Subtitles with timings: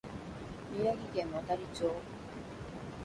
[0.73, 1.83] 宮城県亘理町